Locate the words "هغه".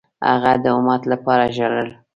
0.29-0.53